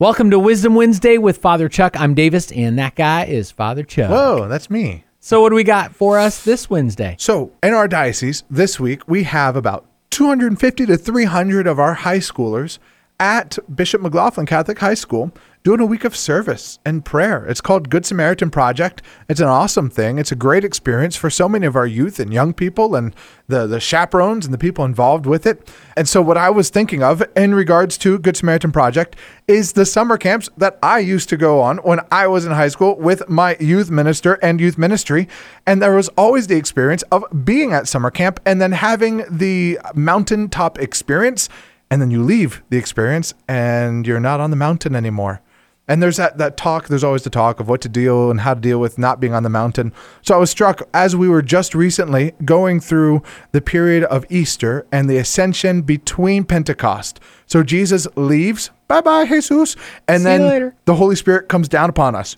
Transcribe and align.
Welcome 0.00 0.32
to 0.32 0.40
Wisdom 0.40 0.74
Wednesday 0.74 1.18
with 1.18 1.38
Father 1.38 1.68
Chuck. 1.68 1.94
I'm 2.00 2.14
Davis, 2.14 2.50
and 2.50 2.76
that 2.80 2.96
guy 2.96 3.26
is 3.26 3.52
Father 3.52 3.84
Chuck. 3.84 4.10
Whoa, 4.10 4.48
that's 4.48 4.68
me. 4.68 5.04
So, 5.20 5.40
what 5.40 5.50
do 5.50 5.54
we 5.54 5.62
got 5.62 5.94
for 5.94 6.18
us 6.18 6.42
this 6.42 6.68
Wednesday? 6.68 7.14
So, 7.20 7.52
in 7.62 7.72
our 7.74 7.86
diocese 7.86 8.42
this 8.50 8.80
week, 8.80 9.06
we 9.06 9.22
have 9.22 9.54
about 9.54 9.86
250 10.10 10.86
to 10.86 10.96
300 10.96 11.68
of 11.68 11.78
our 11.78 11.94
high 11.94 12.18
schoolers 12.18 12.80
at 13.20 13.58
Bishop 13.74 14.00
McLaughlin 14.02 14.46
Catholic 14.46 14.78
High 14.78 14.94
School 14.94 15.32
doing 15.64 15.80
a 15.80 15.86
week 15.86 16.04
of 16.04 16.14
service 16.14 16.78
and 16.84 17.06
prayer. 17.06 17.46
It's 17.46 17.62
called 17.62 17.88
Good 17.88 18.04
Samaritan 18.04 18.50
Project. 18.50 19.00
It's 19.30 19.40
an 19.40 19.46
awesome 19.46 19.88
thing. 19.88 20.18
It's 20.18 20.30
a 20.30 20.36
great 20.36 20.62
experience 20.62 21.16
for 21.16 21.30
so 21.30 21.48
many 21.48 21.66
of 21.66 21.74
our 21.74 21.86
youth 21.86 22.20
and 22.20 22.34
young 22.34 22.52
people 22.52 22.94
and 22.94 23.16
the, 23.48 23.66
the 23.66 23.80
chaperones 23.80 24.44
and 24.44 24.52
the 24.52 24.58
people 24.58 24.84
involved 24.84 25.24
with 25.24 25.46
it. 25.46 25.66
And 25.96 26.06
so, 26.06 26.20
what 26.20 26.36
I 26.36 26.50
was 26.50 26.68
thinking 26.68 27.02
of 27.02 27.22
in 27.34 27.54
regards 27.54 27.96
to 27.98 28.18
Good 28.18 28.36
Samaritan 28.36 28.72
Project 28.72 29.16
is 29.48 29.72
the 29.72 29.86
summer 29.86 30.18
camps 30.18 30.50
that 30.58 30.78
I 30.82 30.98
used 30.98 31.30
to 31.30 31.38
go 31.38 31.60
on 31.62 31.78
when 31.78 32.00
I 32.10 32.26
was 32.26 32.44
in 32.44 32.52
high 32.52 32.68
school 32.68 32.96
with 32.98 33.26
my 33.30 33.56
youth 33.58 33.90
minister 33.90 34.34
and 34.42 34.60
youth 34.60 34.76
ministry. 34.76 35.28
And 35.66 35.80
there 35.80 35.96
was 35.96 36.08
always 36.10 36.46
the 36.46 36.56
experience 36.56 37.02
of 37.04 37.24
being 37.42 37.72
at 37.72 37.88
summer 37.88 38.10
camp 38.10 38.38
and 38.44 38.60
then 38.60 38.72
having 38.72 39.24
the 39.30 39.78
mountaintop 39.94 40.78
experience 40.78 41.48
and 41.90 42.00
then 42.00 42.10
you 42.10 42.22
leave 42.22 42.62
the 42.70 42.76
experience 42.76 43.34
and 43.48 44.06
you're 44.06 44.20
not 44.20 44.40
on 44.40 44.50
the 44.50 44.56
mountain 44.56 44.94
anymore. 44.96 45.40
And 45.86 46.02
there's 46.02 46.16
that, 46.16 46.38
that 46.38 46.56
talk, 46.56 46.88
there's 46.88 47.04
always 47.04 47.24
the 47.24 47.30
talk 47.30 47.60
of 47.60 47.68
what 47.68 47.82
to 47.82 47.90
deal 47.90 48.30
and 48.30 48.40
how 48.40 48.54
to 48.54 48.60
deal 48.60 48.80
with 48.80 48.96
not 48.96 49.20
being 49.20 49.34
on 49.34 49.42
the 49.42 49.50
mountain. 49.50 49.92
So 50.22 50.34
I 50.34 50.38
was 50.38 50.50
struck 50.50 50.88
as 50.94 51.14
we 51.14 51.28
were 51.28 51.42
just 51.42 51.74
recently 51.74 52.32
going 52.42 52.80
through 52.80 53.22
the 53.52 53.60
period 53.60 54.04
of 54.04 54.24
Easter 54.30 54.86
and 54.90 55.10
the 55.10 55.18
ascension 55.18 55.82
between 55.82 56.44
Pentecost. 56.44 57.20
So 57.46 57.62
Jesus 57.62 58.08
leaves, 58.16 58.70
bye 58.88 59.02
bye, 59.02 59.26
Jesus. 59.26 59.76
And 60.08 60.20
See 60.20 60.24
then 60.24 60.42
later. 60.46 60.74
the 60.86 60.94
Holy 60.94 61.16
Spirit 61.16 61.50
comes 61.50 61.68
down 61.68 61.90
upon 61.90 62.14
us. 62.14 62.36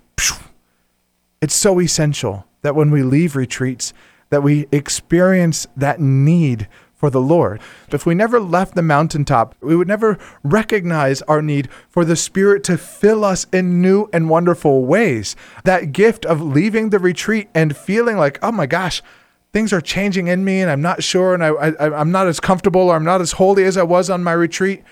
It's 1.40 1.54
so 1.54 1.80
essential 1.80 2.46
that 2.62 2.74
when 2.74 2.90
we 2.90 3.04
leave 3.04 3.36
retreats, 3.36 3.92
that 4.30 4.42
we 4.42 4.66
experience 4.72 5.68
that 5.76 6.00
need 6.00 6.66
for 6.96 7.10
the 7.10 7.20
Lord. 7.20 7.60
If 7.92 8.06
we 8.06 8.14
never 8.14 8.40
left 8.40 8.74
the 8.74 8.82
mountaintop, 8.82 9.54
we 9.60 9.76
would 9.76 9.86
never 9.86 10.18
recognize 10.42 11.22
our 11.22 11.42
need 11.42 11.68
for 11.88 12.04
the 12.04 12.16
Spirit 12.16 12.64
to 12.64 12.78
fill 12.78 13.24
us 13.24 13.46
in 13.52 13.82
new 13.82 14.08
and 14.12 14.30
wonderful 14.30 14.84
ways. 14.84 15.36
That 15.64 15.92
gift 15.92 16.24
of 16.24 16.40
leaving 16.40 16.90
the 16.90 16.98
retreat 16.98 17.48
and 17.54 17.76
feeling 17.76 18.16
like, 18.16 18.38
oh 18.42 18.52
my 18.52 18.66
gosh, 18.66 19.02
things 19.52 19.72
are 19.72 19.80
changing 19.80 20.26
in 20.26 20.44
me 20.44 20.60
and 20.60 20.70
I'm 20.70 20.82
not 20.82 21.02
sure 21.02 21.34
and 21.34 21.44
I, 21.44 21.48
I, 21.48 22.00
I'm 22.00 22.10
not 22.10 22.26
as 22.26 22.40
comfortable 22.40 22.88
or 22.88 22.96
I'm 22.96 23.04
not 23.04 23.20
as 23.20 23.32
holy 23.32 23.64
as 23.64 23.76
I 23.76 23.82
was 23.82 24.10
on 24.10 24.24
my 24.24 24.32
retreat. 24.32 24.82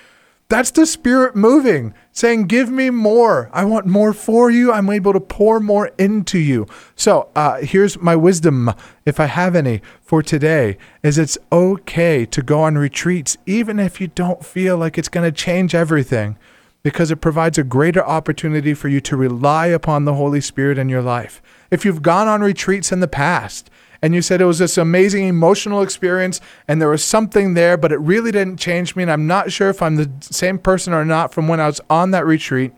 That's 0.48 0.70
the 0.70 0.84
Spirit 0.84 1.34
moving, 1.34 1.94
saying, 2.12 2.48
Give 2.48 2.70
me 2.70 2.90
more. 2.90 3.48
I 3.52 3.64
want 3.64 3.86
more 3.86 4.12
for 4.12 4.50
you. 4.50 4.72
I'm 4.72 4.90
able 4.90 5.14
to 5.14 5.20
pour 5.20 5.58
more 5.58 5.90
into 5.98 6.38
you. 6.38 6.66
So 6.94 7.28
uh, 7.34 7.58
here's 7.62 7.98
my 7.98 8.14
wisdom, 8.14 8.70
if 9.06 9.18
I 9.18 9.26
have 9.26 9.56
any, 9.56 9.80
for 10.02 10.22
today 10.22 10.76
is 11.02 11.16
it's 11.16 11.38
okay 11.50 12.26
to 12.26 12.42
go 12.42 12.62
on 12.62 12.76
retreats, 12.76 13.38
even 13.46 13.78
if 13.78 14.00
you 14.00 14.08
don't 14.08 14.44
feel 14.44 14.76
like 14.76 14.98
it's 14.98 15.08
going 15.08 15.24
to 15.24 15.32
change 15.32 15.74
everything, 15.74 16.36
because 16.82 17.10
it 17.10 17.22
provides 17.22 17.56
a 17.56 17.64
greater 17.64 18.04
opportunity 18.04 18.74
for 18.74 18.88
you 18.88 19.00
to 19.00 19.16
rely 19.16 19.68
upon 19.68 20.04
the 20.04 20.14
Holy 20.14 20.42
Spirit 20.42 20.76
in 20.76 20.90
your 20.90 21.02
life. 21.02 21.40
If 21.70 21.86
you've 21.86 22.02
gone 22.02 22.28
on 22.28 22.42
retreats 22.42 22.92
in 22.92 23.00
the 23.00 23.08
past, 23.08 23.70
and 24.04 24.14
you 24.14 24.20
said 24.20 24.42
it 24.42 24.44
was 24.44 24.58
this 24.58 24.76
amazing 24.76 25.26
emotional 25.26 25.80
experience 25.80 26.38
and 26.68 26.78
there 26.78 26.90
was 26.90 27.02
something 27.02 27.54
there, 27.54 27.78
but 27.78 27.90
it 27.90 27.96
really 27.96 28.30
didn't 28.30 28.58
change 28.58 28.94
me. 28.94 29.02
And 29.02 29.10
I'm 29.10 29.26
not 29.26 29.50
sure 29.50 29.70
if 29.70 29.80
I'm 29.80 29.96
the 29.96 30.10
same 30.20 30.58
person 30.58 30.92
or 30.92 31.06
not 31.06 31.32
from 31.32 31.48
when 31.48 31.58
I 31.58 31.64
was 31.64 31.80
on 31.88 32.10
that 32.10 32.26
retreat, 32.26 32.74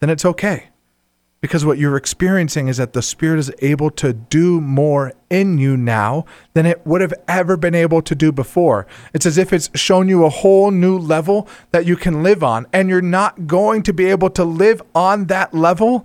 then 0.00 0.10
it's 0.10 0.24
okay. 0.24 0.70
Because 1.40 1.64
what 1.64 1.78
you're 1.78 1.96
experiencing 1.96 2.66
is 2.66 2.78
that 2.78 2.92
the 2.92 3.02
Spirit 3.02 3.38
is 3.38 3.52
able 3.60 3.88
to 3.92 4.12
do 4.12 4.60
more 4.60 5.12
in 5.30 5.58
you 5.58 5.76
now 5.76 6.24
than 6.54 6.66
it 6.66 6.84
would 6.84 7.02
have 7.02 7.14
ever 7.28 7.56
been 7.56 7.76
able 7.76 8.02
to 8.02 8.16
do 8.16 8.32
before. 8.32 8.88
It's 9.14 9.26
as 9.26 9.38
if 9.38 9.52
it's 9.52 9.70
shown 9.78 10.08
you 10.08 10.24
a 10.24 10.28
whole 10.28 10.72
new 10.72 10.98
level 10.98 11.46
that 11.70 11.86
you 11.86 11.96
can 11.96 12.24
live 12.24 12.42
on, 12.42 12.66
and 12.72 12.88
you're 12.88 13.00
not 13.00 13.46
going 13.46 13.84
to 13.84 13.92
be 13.92 14.06
able 14.06 14.30
to 14.30 14.44
live 14.44 14.82
on 14.92 15.26
that 15.26 15.54
level 15.54 16.04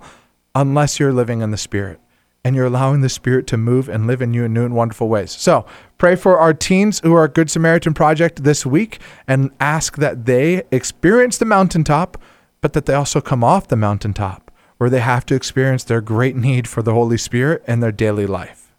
unless 0.54 1.00
you're 1.00 1.12
living 1.12 1.40
in 1.40 1.50
the 1.50 1.58
Spirit 1.58 1.98
and 2.46 2.54
you're 2.54 2.66
allowing 2.66 3.00
the 3.00 3.08
Spirit 3.08 3.48
to 3.48 3.56
move 3.56 3.88
and 3.88 4.06
live 4.06 4.22
in 4.22 4.32
you 4.32 4.44
in 4.44 4.52
new 4.52 4.64
and 4.64 4.76
wonderful 4.76 5.08
ways. 5.08 5.32
So 5.32 5.66
pray 5.98 6.14
for 6.14 6.38
our 6.38 6.54
teens 6.54 7.00
who 7.00 7.12
are 7.12 7.26
Good 7.26 7.50
Samaritan 7.50 7.92
Project 7.92 8.44
this 8.44 8.64
week 8.64 9.00
and 9.26 9.50
ask 9.58 9.96
that 9.96 10.26
they 10.26 10.62
experience 10.70 11.38
the 11.38 11.44
mountaintop, 11.44 12.16
but 12.60 12.72
that 12.74 12.86
they 12.86 12.94
also 12.94 13.20
come 13.20 13.42
off 13.42 13.66
the 13.66 13.74
mountaintop 13.74 14.52
where 14.76 14.88
they 14.88 15.00
have 15.00 15.26
to 15.26 15.34
experience 15.34 15.82
their 15.82 16.00
great 16.00 16.36
need 16.36 16.68
for 16.68 16.82
the 16.82 16.92
Holy 16.94 17.18
Spirit 17.18 17.64
in 17.66 17.80
their 17.80 17.90
daily 17.90 18.26
life. 18.26 18.72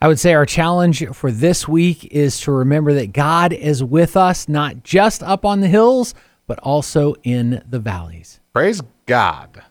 I 0.00 0.06
would 0.06 0.20
say 0.20 0.32
our 0.34 0.46
challenge 0.46 1.04
for 1.08 1.32
this 1.32 1.66
week 1.66 2.04
is 2.12 2.38
to 2.42 2.52
remember 2.52 2.94
that 2.94 3.12
God 3.12 3.52
is 3.52 3.82
with 3.82 4.16
us, 4.16 4.48
not 4.48 4.84
just 4.84 5.20
up 5.24 5.44
on 5.44 5.62
the 5.62 5.68
hills, 5.68 6.14
but 6.46 6.60
also 6.60 7.16
in 7.24 7.60
the 7.68 7.80
valleys. 7.80 8.38
Praise 8.52 8.80
God. 9.06 9.64